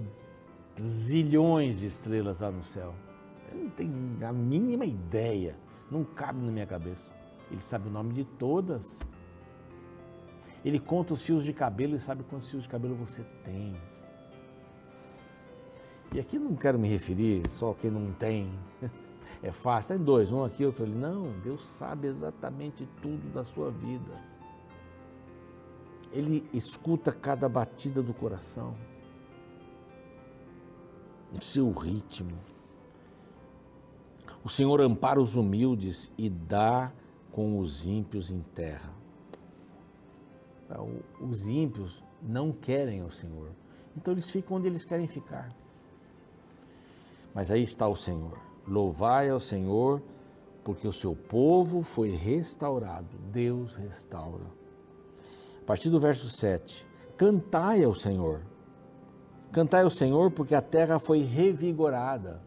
zilhões 0.82 1.78
de 1.78 1.86
estrelas 1.86 2.42
há 2.42 2.50
no 2.50 2.64
céu? 2.64 2.96
Eu 3.52 3.56
não 3.56 3.70
tenho 3.70 3.94
a 4.26 4.32
mínima 4.32 4.84
ideia, 4.84 5.56
não 5.88 6.02
cabe 6.02 6.44
na 6.44 6.50
minha 6.50 6.66
cabeça. 6.66 7.12
Ele 7.52 7.60
sabe 7.60 7.88
o 7.88 7.92
nome 7.92 8.14
de 8.14 8.24
todas. 8.24 8.98
Ele 10.64 10.80
conta 10.80 11.14
os 11.14 11.24
fios 11.24 11.44
de 11.44 11.52
cabelo 11.52 11.94
e 11.94 12.00
sabe 12.00 12.24
quantos 12.24 12.50
fios 12.50 12.64
de 12.64 12.68
cabelo 12.68 12.96
você 12.96 13.22
tem. 13.44 13.76
E 16.14 16.18
aqui 16.18 16.38
não 16.38 16.54
quero 16.54 16.78
me 16.78 16.88
referir 16.88 17.48
só 17.50 17.74
quem 17.74 17.90
não 17.90 18.12
tem. 18.12 18.50
É 19.40 19.52
fácil, 19.52 19.94
tem 19.94 20.04
dois, 20.04 20.32
um 20.32 20.42
aqui, 20.42 20.64
outro 20.64 20.82
ali. 20.82 20.94
Não, 20.94 21.30
Deus 21.44 21.64
sabe 21.64 22.08
exatamente 22.08 22.88
tudo 23.00 23.32
da 23.32 23.44
sua 23.44 23.70
vida. 23.70 24.20
Ele 26.10 26.44
escuta 26.52 27.12
cada 27.12 27.48
batida 27.48 28.02
do 28.02 28.12
coração, 28.12 28.74
o 31.32 31.40
seu 31.40 31.70
ritmo. 31.70 32.36
O 34.42 34.48
Senhor 34.48 34.80
ampara 34.80 35.20
os 35.20 35.36
humildes 35.36 36.10
e 36.18 36.28
dá 36.28 36.90
com 37.30 37.60
os 37.60 37.86
ímpios 37.86 38.32
em 38.32 38.40
terra. 38.40 38.92
Os 41.20 41.46
ímpios 41.46 42.02
não 42.20 42.50
querem 42.50 43.04
o 43.04 43.12
Senhor, 43.12 43.52
então 43.96 44.12
eles 44.12 44.28
ficam 44.28 44.56
onde 44.56 44.66
eles 44.66 44.84
querem 44.84 45.06
ficar. 45.06 45.54
Mas 47.38 47.52
aí 47.52 47.62
está 47.62 47.86
o 47.86 47.94
Senhor. 47.94 48.36
Louvai 48.66 49.30
ao 49.30 49.38
Senhor, 49.38 50.02
porque 50.64 50.88
o 50.88 50.92
seu 50.92 51.14
povo 51.14 51.82
foi 51.82 52.10
restaurado. 52.10 53.16
Deus 53.30 53.76
restaura. 53.76 54.42
A 55.62 55.64
partir 55.64 55.88
do 55.88 56.00
verso 56.00 56.28
7. 56.28 56.84
Cantai 57.16 57.84
ao 57.84 57.94
Senhor. 57.94 58.40
Cantai 59.52 59.84
ao 59.84 59.88
Senhor, 59.90 60.32
porque 60.32 60.52
a 60.52 60.60
terra 60.60 60.98
foi 60.98 61.20
revigorada. 61.20 62.42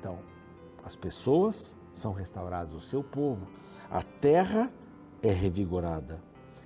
Então, 0.00 0.18
as 0.84 0.96
pessoas 0.96 1.76
são 1.92 2.12
restauradas, 2.12 2.74
o 2.74 2.80
seu 2.80 3.04
povo. 3.04 3.46
A 3.88 4.02
terra 4.02 4.68
é 5.22 5.30
revigorada. 5.30 6.20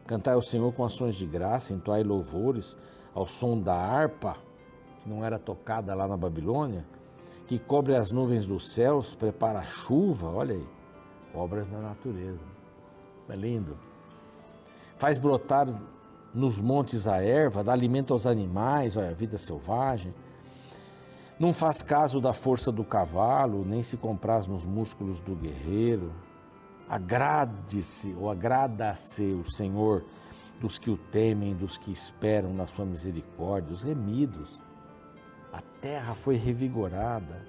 Cantai 0.07 0.33
ao 0.33 0.43
Senhor 0.43 0.73
com 0.73 0.83
ações 0.83 1.15
de 1.15 1.27
graça, 1.27 1.75
entoai 1.75 2.03
louvores 2.03 2.75
ao 3.13 3.27
som 3.27 3.61
da 3.61 3.75
harpa, 3.75 4.39
que 5.03 5.07
não 5.11 5.23
era 5.23 5.39
tocada 5.39 5.95
lá 5.95 6.09
na 6.09 6.17
Babilônia 6.17 6.97
que 7.47 7.59
cobre 7.59 7.95
as 7.95 8.11
nuvens 8.11 8.45
dos 8.45 8.73
céus, 8.73 9.15
prepara 9.15 9.61
a 9.61 9.65
chuva, 9.65 10.29
olha 10.29 10.55
aí, 10.55 10.69
obras 11.35 11.71
da 11.71 11.79
natureza. 11.79 12.45
É 13.29 13.37
lindo. 13.37 13.77
Faz 14.97 15.19
brotar 15.19 15.69
nos 16.35 16.59
montes 16.61 17.07
a 17.07 17.23
erva, 17.23 17.63
dá 17.63 17.73
alimento 17.73 18.13
aos 18.13 18.27
animais, 18.27 18.97
olha, 18.97 19.11
a 19.11 19.15
vida 19.15 19.39
selvagem. 19.39 20.15
Não 21.39 21.53
faz 21.53 21.83
caso 21.83 22.21
da 22.21 22.33
força 22.33 22.73
do 22.73 22.85
cavalo, 22.85 23.65
nem 23.65 23.83
se 23.83 23.97
compraz 23.97 24.47
nos 24.47 24.65
músculos 24.65 25.21
do 25.21 25.37
guerreiro. 25.37 26.13
Agrade-se 26.89 28.15
ou 28.19 28.31
agrada-se 28.31 29.23
o 29.23 29.45
Senhor 29.45 30.05
dos 30.61 30.79
que 30.79 30.91
o 30.91 30.97
temem, 30.97 31.55
dos 31.55 31.77
que 31.77 31.93
esperam 31.93 32.55
na 32.55 32.67
sua 32.67 32.87
misericórdia, 32.87 33.73
os 33.73 33.83
remidos 33.83 34.63
terra 35.87 36.17
foi 36.17 36.35
revigorada, 36.35 37.47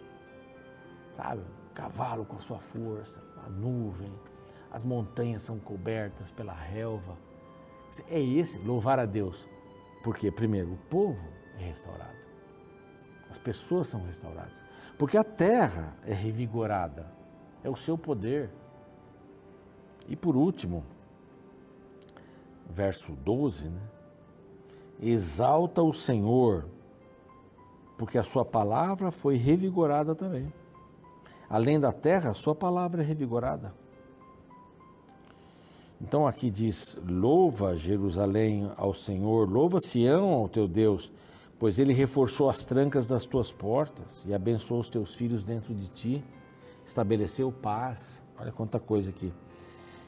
sabe? 1.15 1.41
O 1.41 1.73
cavalo 1.73 2.23
com 2.23 2.35
a 2.35 2.39
sua 2.39 2.59
força, 2.59 3.19
a 3.43 3.49
nuvem, 3.49 4.13
as 4.71 4.83
montanhas 4.83 5.41
são 5.41 5.57
cobertas 5.57 6.29
pela 6.29 6.53
relva. 6.53 7.17
É 8.07 8.21
esse 8.21 8.59
louvar 8.59 8.99
a 8.99 9.07
Deus, 9.07 9.47
porque, 10.03 10.29
primeiro, 10.29 10.73
o 10.73 10.77
povo 10.87 11.27
é 11.57 11.63
restaurado, 11.63 12.15
as 13.27 13.39
pessoas 13.39 13.87
são 13.87 14.05
restauradas, 14.05 14.63
porque 14.99 15.17
a 15.17 15.23
terra 15.23 15.95
é 16.05 16.13
revigorada, 16.13 17.07
é 17.63 17.69
o 17.71 17.75
seu 17.75 17.97
poder. 17.97 18.51
E 20.07 20.15
por 20.15 20.35
último, 20.35 20.85
verso 22.69 23.13
12, 23.13 23.69
né? 23.69 23.81
Exalta 24.99 25.81
o 25.81 25.91
Senhor 25.91 26.76
porque 27.97 28.17
a 28.17 28.23
sua 28.23 28.45
palavra 28.45 29.11
foi 29.11 29.35
revigorada 29.35 30.13
também. 30.13 30.53
Além 31.49 31.79
da 31.79 31.91
terra, 31.91 32.31
a 32.31 32.33
sua 32.33 32.53
palavra 32.53 33.01
é 33.01 33.05
revigorada. 33.05 33.73
Então 35.99 36.27
aqui 36.27 36.51
diz: 36.51 36.97
louva 37.07 37.75
Jerusalém 37.75 38.71
ao 38.77 38.93
Senhor, 38.93 39.49
louva 39.49 39.79
Sião 39.79 40.31
ao 40.33 40.47
teu 40.47 40.67
Deus, 40.67 41.11
pois 41.57 41.79
ele 41.79 41.93
reforçou 41.93 42.49
as 42.49 42.63
trancas 42.65 43.07
das 43.07 43.25
tuas 43.25 43.51
portas 43.51 44.23
e 44.27 44.33
abençoou 44.33 44.79
os 44.79 44.89
teus 44.89 45.15
filhos 45.15 45.43
dentro 45.43 45.73
de 45.73 45.87
ti, 45.87 46.23
estabeleceu 46.85 47.51
paz. 47.51 48.21
Olha 48.39 48.51
quanta 48.51 48.79
coisa 48.79 49.09
aqui. 49.09 49.33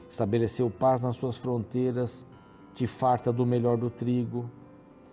Estabeleceu 0.08 0.70
paz 0.70 1.02
nas 1.02 1.16
suas 1.16 1.36
fronteiras, 1.36 2.24
te 2.72 2.86
farta 2.86 3.32
do 3.32 3.44
melhor 3.44 3.76
do 3.76 3.90
trigo, 3.90 4.48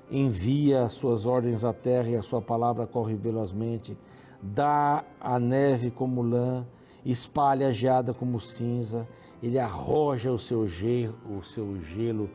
envia 0.09 0.85
as 0.85 0.93
suas 0.93 1.25
ordens 1.25 1.63
à 1.63 1.73
terra 1.73 2.09
e 2.09 2.15
a 2.15 2.23
sua 2.23 2.41
palavra 2.41 2.87
corre 2.87 3.15
velozmente, 3.15 3.97
dá 4.41 5.03
a 5.19 5.39
neve 5.39 5.91
como 5.91 6.21
lã, 6.21 6.65
espalha 7.05 7.67
a 7.67 7.71
geada 7.71 8.13
como 8.13 8.39
cinza, 8.39 9.07
ele 9.41 9.59
arroja 9.59 10.31
o 10.31 10.37
seu 10.37 10.67
gelo, 10.67 11.15
o 11.29 11.43
seu 11.43 11.79
gelo 11.81 12.29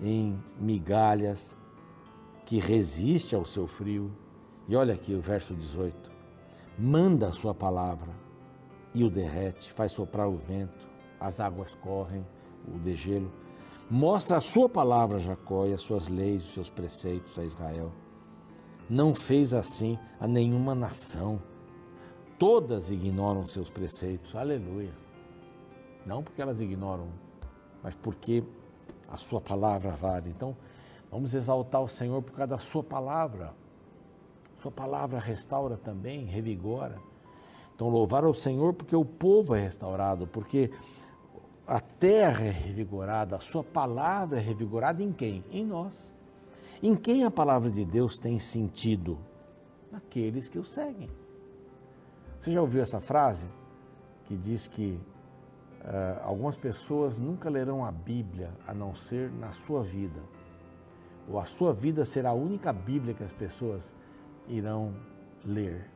em 0.00 0.38
migalhas, 0.58 1.56
que 2.44 2.58
resiste 2.58 3.34
ao 3.34 3.44
seu 3.44 3.66
frio. 3.66 4.12
E 4.68 4.76
olha 4.76 4.94
aqui 4.94 5.14
o 5.14 5.20
verso 5.20 5.54
18: 5.54 6.10
manda 6.78 7.28
a 7.28 7.32
sua 7.32 7.54
palavra 7.54 8.12
e 8.94 9.02
o 9.04 9.10
derrete, 9.10 9.72
faz 9.72 9.92
soprar 9.92 10.28
o 10.28 10.36
vento, 10.36 10.86
as 11.18 11.40
águas 11.40 11.74
correm, 11.74 12.26
o 12.66 12.78
degelo 12.78 13.30
Mostra 13.88 14.38
a 14.38 14.40
sua 14.40 14.68
palavra 14.68 15.20
Jacó 15.20 15.64
e 15.64 15.72
as 15.72 15.80
suas 15.80 16.08
leis, 16.08 16.42
os 16.42 16.52
seus 16.52 16.68
preceitos 16.68 17.38
a 17.38 17.44
Israel. 17.44 17.92
Não 18.90 19.14
fez 19.14 19.54
assim 19.54 19.96
a 20.18 20.26
nenhuma 20.26 20.74
nação. 20.74 21.40
Todas 22.36 22.90
ignoram 22.90 23.46
seus 23.46 23.70
preceitos. 23.70 24.34
Aleluia. 24.34 24.92
Não 26.04 26.20
porque 26.20 26.42
elas 26.42 26.60
ignoram, 26.60 27.08
mas 27.80 27.94
porque 27.94 28.42
a 29.08 29.16
sua 29.16 29.40
palavra 29.40 29.92
vale. 29.92 30.30
Então, 30.30 30.56
vamos 31.08 31.32
exaltar 31.32 31.80
o 31.80 31.88
Senhor 31.88 32.22
por 32.22 32.32
causa 32.32 32.48
da 32.48 32.58
sua 32.58 32.82
palavra. 32.82 33.54
Sua 34.58 34.70
palavra 34.72 35.20
restaura 35.20 35.76
também, 35.76 36.24
revigora. 36.24 36.98
Então, 37.74 37.88
louvar 37.88 38.24
ao 38.24 38.34
Senhor 38.34 38.72
porque 38.72 38.96
o 38.96 39.04
povo 39.04 39.54
é 39.54 39.60
restaurado, 39.60 40.26
porque 40.26 40.72
a 41.66 41.80
terra 41.80 42.44
é 42.44 42.50
revigorada, 42.50 43.36
a 43.36 43.40
sua 43.40 43.64
palavra 43.64 44.38
é 44.38 44.40
revigorada 44.40 45.02
em 45.02 45.12
quem? 45.12 45.44
Em 45.50 45.64
nós. 45.64 46.12
Em 46.82 46.94
quem 46.94 47.24
a 47.24 47.30
palavra 47.30 47.70
de 47.70 47.84
Deus 47.84 48.18
tem 48.18 48.38
sentido? 48.38 49.18
Naqueles 49.90 50.48
que 50.48 50.58
o 50.58 50.64
seguem. 50.64 51.10
Você 52.38 52.52
já 52.52 52.60
ouviu 52.60 52.82
essa 52.82 53.00
frase 53.00 53.48
que 54.26 54.36
diz 54.36 54.68
que 54.68 55.00
uh, 55.80 56.22
algumas 56.22 56.56
pessoas 56.56 57.18
nunca 57.18 57.48
lerão 57.48 57.84
a 57.84 57.90
Bíblia 57.90 58.52
a 58.66 58.72
não 58.72 58.94
ser 58.94 59.32
na 59.32 59.50
sua 59.50 59.82
vida? 59.82 60.20
Ou 61.28 61.40
a 61.40 61.44
sua 61.44 61.72
vida 61.72 62.04
será 62.04 62.30
a 62.30 62.34
única 62.34 62.72
Bíblia 62.72 63.14
que 63.14 63.24
as 63.24 63.32
pessoas 63.32 63.92
irão 64.46 64.94
ler? 65.44 65.90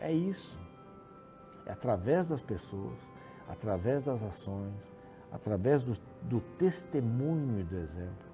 É 0.00 0.12
isso. 0.12 0.58
É 1.64 1.72
através 1.72 2.28
das 2.28 2.40
pessoas, 2.40 2.98
através 3.48 4.02
das 4.02 4.22
ações, 4.22 4.94
através 5.32 5.82
do, 5.82 5.92
do 6.22 6.40
testemunho 6.56 7.60
e 7.60 7.64
do 7.64 7.76
exemplo, 7.76 8.28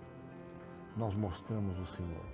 nós 0.97 1.15
mostramos 1.15 1.79
o 1.79 1.87
Senhor. 1.87 2.25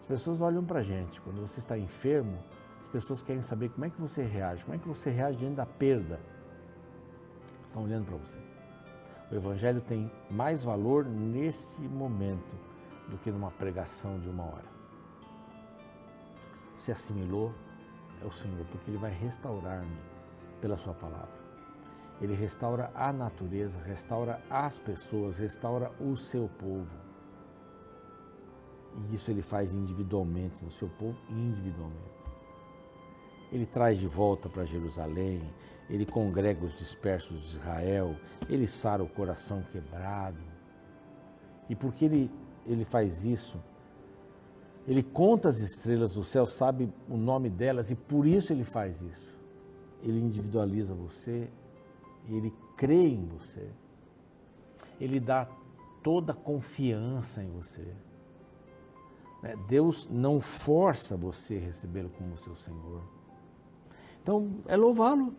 As 0.00 0.06
pessoas 0.06 0.40
olham 0.40 0.64
para 0.64 0.80
a 0.80 0.82
gente, 0.82 1.20
quando 1.20 1.40
você 1.40 1.60
está 1.60 1.76
enfermo, 1.76 2.38
as 2.80 2.88
pessoas 2.88 3.22
querem 3.22 3.42
saber 3.42 3.68
como 3.68 3.84
é 3.84 3.90
que 3.90 4.00
você 4.00 4.22
reage, 4.22 4.64
como 4.64 4.74
é 4.74 4.78
que 4.78 4.88
você 4.88 5.10
reage 5.10 5.38
diante 5.38 5.56
da 5.56 5.66
perda. 5.66 6.20
Estão 7.66 7.84
olhando 7.84 8.06
para 8.06 8.16
você. 8.16 8.38
O 9.30 9.34
Evangelho 9.34 9.82
tem 9.82 10.10
mais 10.30 10.64
valor 10.64 11.04
neste 11.04 11.82
momento 11.82 12.56
do 13.10 13.18
que 13.18 13.30
numa 13.30 13.50
pregação 13.50 14.18
de 14.18 14.28
uma 14.28 14.44
hora. 14.44 14.68
Se 16.78 16.90
assimilou, 16.90 17.52
é 18.22 18.24
o 18.24 18.32
Senhor, 18.32 18.64
porque 18.66 18.90
Ele 18.90 18.98
vai 18.98 19.10
restaurar-me 19.10 19.98
pela 20.60 20.78
Sua 20.78 20.94
palavra. 20.94 21.37
Ele 22.20 22.34
restaura 22.34 22.90
a 22.94 23.12
natureza, 23.12 23.78
restaura 23.80 24.42
as 24.50 24.78
pessoas, 24.78 25.38
restaura 25.38 25.92
o 26.00 26.16
seu 26.16 26.48
povo. 26.48 26.96
E 28.96 29.14
isso 29.14 29.30
ele 29.30 29.42
faz 29.42 29.74
individualmente, 29.74 30.64
no 30.64 30.70
seu 30.70 30.88
povo 30.88 31.22
individualmente. 31.30 32.18
Ele 33.52 33.64
traz 33.64 33.98
de 33.98 34.06
volta 34.06 34.48
para 34.48 34.64
Jerusalém, 34.64 35.42
ele 35.88 36.04
congrega 36.04 36.64
os 36.64 36.74
dispersos 36.74 37.50
de 37.50 37.56
Israel, 37.56 38.16
ele 38.48 38.66
sara 38.66 39.02
o 39.02 39.08
coração 39.08 39.62
quebrado. 39.62 40.42
E 41.68 41.74
porque 41.74 42.04
ele, 42.04 42.30
ele 42.66 42.84
faz 42.84 43.24
isso, 43.24 43.58
ele 44.86 45.02
conta 45.02 45.48
as 45.48 45.58
estrelas 45.58 46.14
do 46.14 46.24
céu, 46.24 46.46
sabe 46.46 46.92
o 47.08 47.16
nome 47.16 47.50
delas 47.50 47.90
e 47.90 47.94
por 47.94 48.26
isso 48.26 48.52
ele 48.52 48.64
faz 48.64 49.02
isso. 49.02 49.36
Ele 50.02 50.18
individualiza 50.18 50.94
você, 50.94 51.50
ele 52.36 52.54
crê 52.76 53.08
em 53.08 53.26
você, 53.26 53.70
ele 55.00 55.18
dá 55.20 55.48
toda 56.02 56.32
a 56.32 56.36
confiança 56.36 57.42
em 57.42 57.50
você. 57.50 57.86
Né? 59.42 59.54
Deus 59.68 60.08
não 60.10 60.40
força 60.40 61.16
você 61.16 61.56
a 61.56 61.60
recebê-lo 61.60 62.10
como 62.10 62.36
seu 62.36 62.54
Senhor. 62.54 63.02
Então, 64.22 64.60
é 64.66 64.76
louvá-lo, 64.76 65.34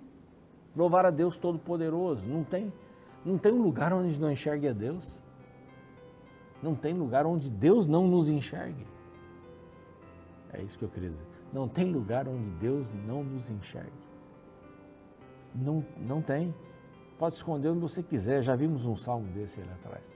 louvar 0.76 1.06
a 1.06 1.12
Deus 1.12 1.38
Todo-Poderoso. 1.38 2.26
Não 2.26 2.44
tem, 2.44 2.74
não 3.24 3.38
tem 3.38 3.54
um 3.54 3.62
lugar 3.62 3.94
onde 3.94 4.20
não 4.20 4.32
enxergue 4.32 4.68
a 4.68 4.74
Deus. 4.74 5.22
Não 6.62 6.76
tem 6.76 6.94
lugar 6.94 7.26
onde 7.26 7.50
Deus 7.50 7.88
não 7.88 8.08
nos 8.08 8.30
enxergue. 8.30 8.86
É 10.52 10.62
isso 10.62 10.78
que 10.78 10.86
eu 10.86 10.90
queria 10.90 11.10
dizer. 11.10 11.26
Não 11.54 11.68
tem 11.68 11.92
lugar 11.92 12.28
onde 12.28 12.52
Deus 12.52 12.92
não 12.92 13.24
nos 13.24 13.50
enxergue. 13.50 13.92
Não, 15.54 15.86
não 15.98 16.22
tem. 16.22 16.54
Pode 17.20 17.36
esconder 17.36 17.68
onde 17.68 17.82
você 17.82 18.02
quiser. 18.02 18.42
Já 18.42 18.56
vimos 18.56 18.86
um 18.86 18.96
salmo 18.96 19.28
desse 19.34 19.60
ali 19.60 19.70
atrás. 19.72 20.16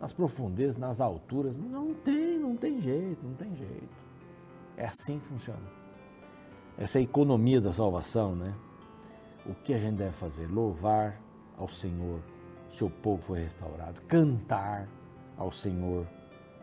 Nas 0.00 0.12
profundezas, 0.12 0.78
nas 0.78 1.00
alturas. 1.00 1.56
Não 1.56 1.92
tem, 1.92 2.38
não 2.38 2.56
tem 2.56 2.80
jeito, 2.80 3.26
não 3.26 3.34
tem 3.34 3.56
jeito. 3.56 3.96
É 4.76 4.86
assim 4.86 5.18
que 5.18 5.26
funciona. 5.26 5.68
Essa 6.78 6.98
é 6.98 7.00
a 7.00 7.02
economia 7.02 7.60
da 7.60 7.72
salvação, 7.72 8.36
né? 8.36 8.54
O 9.44 9.52
que 9.52 9.74
a 9.74 9.78
gente 9.78 9.96
deve 9.96 10.12
fazer? 10.12 10.46
Louvar 10.46 11.20
ao 11.56 11.66
Senhor, 11.66 12.22
seu 12.68 12.88
povo 12.88 13.20
foi 13.20 13.40
restaurado. 13.40 14.00
Cantar 14.02 14.88
ao 15.36 15.50
Senhor, 15.50 16.06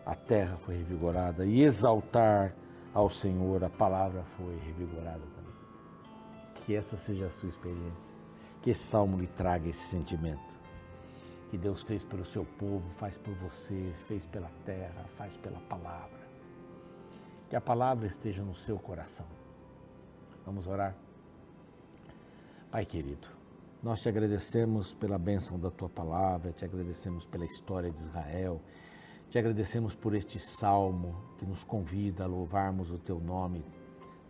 a 0.05 0.15
terra 0.15 0.55
foi 0.59 0.77
revigorada. 0.77 1.45
E 1.45 1.61
exaltar 1.61 2.55
ao 2.93 3.09
Senhor, 3.09 3.61
a 3.61 3.69
palavra 3.69 4.23
foi 4.37 4.55
revigorada 4.55 5.19
também. 5.35 5.53
Que 6.53 6.75
essa 6.75 6.95
seja 6.95 7.25
a 7.25 7.29
sua 7.29 7.49
experiência. 7.49 8.14
Que 8.65 8.71
esse 8.71 8.83
salmo 8.83 9.17
lhe 9.17 9.27
traga 9.27 9.69
esse 9.69 9.87
sentimento. 9.87 10.59
Que 11.49 11.57
Deus 11.57 11.83
fez 11.83 12.03
pelo 12.03 12.25
seu 12.25 12.43
povo, 12.43 12.89
faz 12.89 13.17
por 13.17 13.33
você, 13.35 13.93
fez 14.05 14.25
pela 14.25 14.51
terra, 14.65 15.05
faz 15.15 15.37
pela 15.37 15.61
palavra. 15.61 16.27
Que 17.49 17.55
a 17.55 17.61
palavra 17.61 18.05
esteja 18.05 18.43
no 18.43 18.53
seu 18.53 18.77
coração. 18.77 19.25
Vamos 20.45 20.67
orar. 20.67 20.93
Pai 22.69 22.85
querido, 22.85 23.29
nós 23.81 24.01
te 24.01 24.09
agradecemos 24.09 24.93
pela 24.93 25.17
bênção 25.17 25.57
da 25.57 25.71
tua 25.71 25.87
palavra, 25.87 26.51
te 26.51 26.65
agradecemos 26.65 27.25
pela 27.25 27.45
história 27.45 27.89
de 27.89 27.99
Israel 28.01 28.59
te 29.29 29.39
agradecemos 29.39 29.95
por 29.95 30.15
este 30.15 30.39
salmo 30.39 31.13
que 31.37 31.45
nos 31.45 31.63
convida 31.63 32.23
a 32.23 32.27
louvarmos 32.27 32.89
o 32.89 32.97
teu 32.97 33.19
nome, 33.19 33.65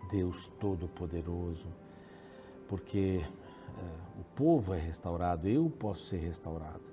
Deus 0.10 0.52
Todo-Poderoso, 0.60 1.69
porque 2.67 3.21
o 4.20 4.24
povo 4.36 4.74
é 4.74 4.80
restaurado, 4.80 5.48
eu 5.48 5.70
posso 5.70 6.04
ser 6.06 6.18
restaurado, 6.18 6.84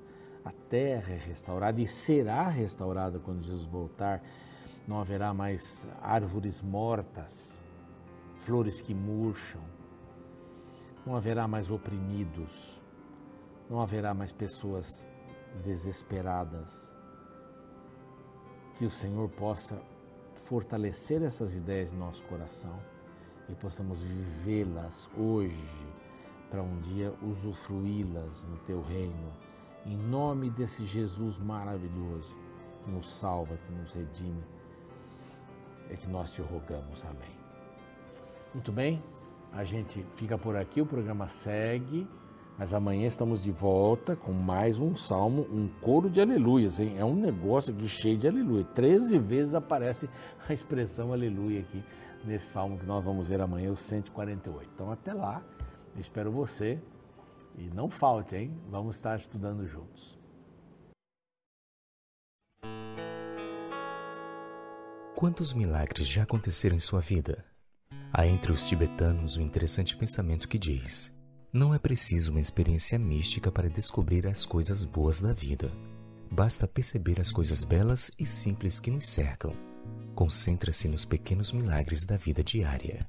a 0.45 0.53
terra 0.68 1.12
é 1.14 1.18
restaurada 1.18 1.81
e 1.81 1.87
será 1.87 2.49
restaurada 2.49 3.18
quando 3.18 3.45
Jesus 3.45 3.66
voltar. 3.66 4.23
Não 4.87 5.01
haverá 5.01 5.33
mais 5.33 5.87
árvores 6.01 6.61
mortas, 6.61 7.62
flores 8.38 8.81
que 8.81 8.92
murcham, 8.92 9.62
não 11.07 11.14
haverá 11.14 11.47
mais 11.47 11.71
oprimidos, 11.71 12.83
não 13.71 13.81
haverá 13.81 14.12
mais 14.12 14.33
pessoas 14.33 14.87
desesperadas 15.62 16.92
que 18.77 18.85
o 18.85 18.90
Senhor 18.90 19.29
possa 19.29 19.81
fortalecer 20.45 21.23
essas 21.23 21.55
ideias 21.55 21.92
no 21.92 22.01
nosso 22.01 22.25
coração 22.25 22.79
e 23.49 23.55
possamos 23.55 24.03
vivê-las 24.03 25.09
hoje 25.16 25.91
para 26.52 26.62
um 26.62 26.78
dia 26.80 27.14
usufruí-las 27.22 28.44
no 28.44 28.58
teu 28.58 28.82
reino. 28.82 29.32
Em 29.86 29.96
nome 29.96 30.50
desse 30.50 30.84
Jesus 30.84 31.38
maravilhoso 31.38 32.36
que 32.84 32.90
nos 32.90 33.10
salva, 33.10 33.56
que 33.56 33.72
nos 33.72 33.90
redime, 33.90 34.44
é 35.88 35.96
que 35.96 36.06
nós 36.06 36.30
te 36.30 36.42
rogamos. 36.42 37.06
Amém. 37.06 37.34
Muito 38.52 38.70
bem, 38.70 39.02
a 39.50 39.64
gente 39.64 40.04
fica 40.14 40.36
por 40.36 40.54
aqui, 40.54 40.82
o 40.82 40.86
programa 40.86 41.26
segue. 41.26 42.06
Mas 42.58 42.74
amanhã 42.74 43.08
estamos 43.08 43.42
de 43.42 43.50
volta 43.50 44.14
com 44.14 44.30
mais 44.30 44.78
um 44.78 44.94
salmo, 44.94 45.46
um 45.50 45.66
coro 45.80 46.10
de 46.10 46.20
aleluias, 46.20 46.78
hein? 46.78 46.96
É 46.98 47.04
um 47.04 47.16
negócio 47.16 47.74
aqui 47.74 47.88
cheio 47.88 48.18
de 48.18 48.28
aleluia. 48.28 48.62
Treze 48.62 49.18
vezes 49.18 49.54
aparece 49.54 50.08
a 50.46 50.52
expressão 50.52 51.14
aleluia 51.14 51.60
aqui 51.60 51.82
nesse 52.24 52.52
salmo 52.52 52.78
que 52.78 52.86
nós 52.86 53.02
vamos 53.02 53.26
ver 53.26 53.40
amanhã, 53.40 53.72
o 53.72 53.76
148. 53.76 54.70
Então 54.74 54.92
até 54.92 55.14
lá, 55.14 55.42
espero 55.98 56.31
você 56.31 56.81
e 57.57 57.68
não 57.70 57.88
falte, 57.88 58.37
hein? 58.37 58.57
Vamos 58.70 58.96
estar 58.96 59.16
estudando 59.16 59.66
juntos. 59.66 60.18
Quantos 65.14 65.52
milagres 65.52 66.09
já 66.09 66.24
aconteceram 66.24 66.74
em 66.74 66.81
sua 66.81 67.00
vida? 67.00 67.44
Há 68.12 68.26
entre 68.26 68.50
os 68.50 68.66
tibetanos 68.66 69.37
o 69.37 69.40
um 69.40 69.42
interessante 69.42 69.96
pensamento 69.96 70.48
que 70.48 70.59
diz: 70.59 71.12
não 71.52 71.74
é 71.74 71.78
preciso 71.78 72.31
uma 72.31 72.40
experiência 72.40 72.98
mística 72.98 73.52
para 73.52 73.68
descobrir 73.68 74.26
as 74.26 74.46
coisas 74.46 74.85
boas 74.85 75.20
da 75.20 75.35
vida. 75.35 75.70
Basta 76.31 76.66
perceber 76.66 77.20
as 77.20 77.31
coisas 77.31 77.62
belas 77.62 78.11
e 78.18 78.24
simples 78.24 78.81
que 78.81 78.90
nos 78.90 79.07
cercam. 79.07 79.52
Concentra-se 80.14 80.88
nos 80.88 81.05
pequenos 81.05 81.52
milagres 81.52 82.05
da 82.05 82.16
vida 82.16 82.42
diária. 82.42 83.07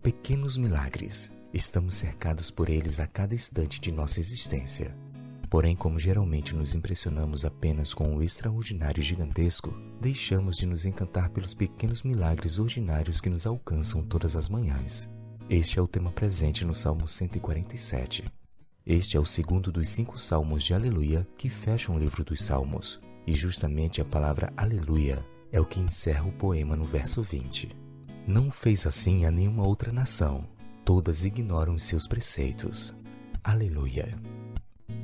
Pequenos 0.00 0.56
milagres. 0.56 1.32
Estamos 1.52 1.94
cercados 1.94 2.50
por 2.50 2.68
eles 2.68 3.00
a 3.00 3.06
cada 3.06 3.34
instante 3.34 3.80
de 3.80 3.90
nossa 3.90 4.20
existência. 4.20 4.94
Porém, 5.48 5.74
como 5.74 5.98
geralmente 5.98 6.54
nos 6.54 6.74
impressionamos 6.74 7.42
apenas 7.42 7.94
com 7.94 8.14
o 8.14 8.22
extraordinário 8.22 9.02
gigantesco, 9.02 9.74
deixamos 9.98 10.58
de 10.58 10.66
nos 10.66 10.84
encantar 10.84 11.30
pelos 11.30 11.54
pequenos 11.54 12.02
milagres 12.02 12.58
ordinários 12.58 13.18
que 13.18 13.30
nos 13.30 13.46
alcançam 13.46 14.02
todas 14.02 14.36
as 14.36 14.46
manhãs. 14.46 15.08
Este 15.48 15.78
é 15.78 15.82
o 15.82 15.88
tema 15.88 16.12
presente 16.12 16.66
no 16.66 16.74
Salmo 16.74 17.08
147. 17.08 18.26
Este 18.84 19.16
é 19.16 19.20
o 19.20 19.24
segundo 19.24 19.72
dos 19.72 19.88
cinco 19.88 20.20
salmos 20.20 20.62
de 20.62 20.74
Aleluia 20.74 21.26
que 21.38 21.48
fecham 21.48 21.96
o 21.96 21.98
livro 21.98 22.22
dos 22.22 22.42
Salmos, 22.42 23.00
e 23.26 23.32
justamente 23.32 24.02
a 24.02 24.04
palavra 24.04 24.52
Aleluia 24.54 25.26
é 25.50 25.58
o 25.58 25.64
que 25.64 25.80
encerra 25.80 26.26
o 26.26 26.32
poema 26.32 26.76
no 26.76 26.84
verso 26.84 27.22
20. 27.22 27.74
Não 28.26 28.50
fez 28.50 28.86
assim 28.86 29.24
a 29.24 29.30
nenhuma 29.30 29.66
outra 29.66 29.90
nação, 29.90 30.46
todas 30.88 31.26
ignoram 31.26 31.74
os 31.74 31.82
seus 31.82 32.06
preceitos. 32.06 32.94
Aleluia. 33.44 34.18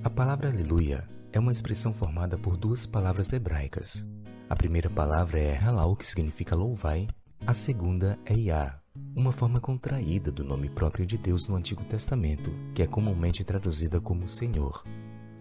A 0.02 0.08
palavra 0.08 0.48
Aleluia 0.48 1.06
é 1.30 1.38
uma 1.38 1.52
expressão 1.52 1.92
formada 1.92 2.38
por 2.38 2.56
duas 2.56 2.86
palavras 2.86 3.34
hebraicas. 3.34 4.02
A 4.48 4.56
primeira 4.56 4.88
palavra 4.88 5.38
é 5.38 5.52
halal, 5.52 5.94
que 5.94 6.06
significa 6.06 6.56
louvai, 6.56 7.06
a 7.46 7.52
segunda 7.52 8.18
é 8.24 8.32
Yah, 8.32 8.80
uma 9.14 9.30
forma 9.30 9.60
contraída 9.60 10.32
do 10.32 10.42
nome 10.42 10.70
próprio 10.70 11.04
de 11.04 11.18
Deus 11.18 11.46
no 11.46 11.54
Antigo 11.54 11.84
Testamento, 11.84 12.50
que 12.74 12.82
é 12.82 12.86
comumente 12.86 13.44
traduzida 13.44 14.00
como 14.00 14.26
Senhor. 14.26 14.82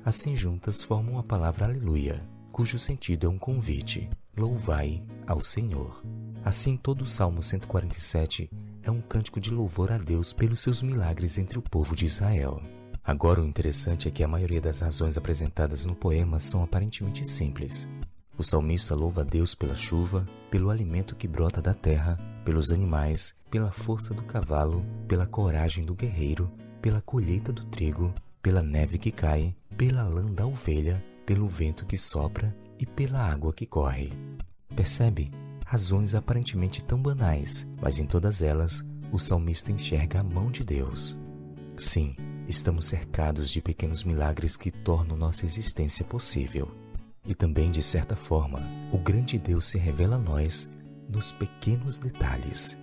Assim 0.04 0.36
juntas 0.36 0.84
formam 0.84 1.18
a 1.18 1.24
palavra 1.24 1.64
Aleluia, 1.64 2.22
cujo 2.52 2.78
sentido 2.78 3.28
é 3.28 3.30
um 3.30 3.38
convite, 3.38 4.10
louvai 4.36 5.02
ao 5.26 5.40
Senhor. 5.40 6.04
Assim 6.44 6.76
todo 6.76 7.04
o 7.04 7.08
Salmo 7.08 7.42
147 7.42 8.50
é 8.84 8.92
um 8.92 9.02
cântico 9.02 9.40
de 9.40 9.50
louvor 9.52 9.92
a 9.92 9.98
Deus 9.98 10.34
pelos 10.34 10.60
seus 10.62 10.82
milagres 10.82 11.38
entre 11.38 11.58
o 11.58 11.62
povo 11.62 11.96
de 11.96 12.06
Israel. 12.06 12.62
Agora 13.04 13.42
o 13.42 13.46
interessante 13.46 14.08
é 14.08 14.12
que 14.12 14.24
a 14.24 14.28
maioria 14.28 14.62
das 14.62 14.82
razões 14.82 15.18
apresentadas 15.18 15.86
no 15.86 15.96
poema 15.96 16.40
são 16.40 16.64
aparentemente 16.64 17.28
simples, 17.28 17.88
o 18.36 18.44
salmista 18.44 18.96
louva 18.96 19.22
a 19.22 19.24
Deus 19.24 19.54
pela 19.54 19.76
chuva, 19.76 20.28
pelo 20.50 20.72
alimento 20.72 21.16
que 21.16 21.28
brota 21.28 21.62
da 21.62 21.74
terra, 21.74 22.18
pelos 22.44 22.72
animais, 22.72 23.36
pela 23.50 23.72
força 23.72 24.14
do 24.14 24.24
cavalo, 24.24 24.84
pela 25.08 25.28
coragem 25.28 25.86
do 25.86 25.94
guerreiro, 25.94 26.52
pela 26.82 27.00
colheita 27.00 27.54
do 27.54 27.64
trigo, 27.66 28.14
pela 28.42 28.64
neve 28.64 28.98
que 28.98 29.12
cai, 29.12 29.56
pela 29.78 30.04
lã 30.04 30.26
da 30.26 30.46
ovelha, 30.46 31.04
pelo 31.26 31.48
vento 31.48 31.86
que 31.86 31.98
sopra 31.98 32.56
e 32.80 32.86
pela 32.86 33.20
água 33.20 33.54
que 33.54 33.68
corre. 33.68 34.12
Percebe? 34.76 35.32
Razões 35.66 36.14
aparentemente 36.14 36.84
tão 36.84 37.02
banais, 37.02 37.68
mas 37.82 38.00
em 38.00 38.06
todas 38.06 38.42
elas 38.42 38.84
o 39.12 39.20
salmista 39.20 39.72
enxerga 39.72 40.20
a 40.20 40.24
mão 40.24 40.52
de 40.52 40.64
Deus. 40.64 41.18
Sim, 41.78 42.16
estamos 42.48 42.86
cercados 42.86 43.50
de 43.50 43.62
pequenos 43.62 44.04
milagres 44.04 44.58
que 44.58 44.72
tornam 44.72 45.16
nossa 45.16 45.46
existência 45.46 46.06
possível. 46.06 46.72
E 47.26 47.34
também, 47.34 47.72
de 47.72 47.82
certa 47.82 48.16
forma, 48.16 48.60
o 48.92 48.98
grande 48.98 49.40
Deus 49.40 49.68
se 49.68 49.78
revela 49.78 50.18
a 50.18 50.20
nós 50.20 50.70
nos 51.08 51.32
pequenos 51.32 51.98
detalhes. 51.98 52.78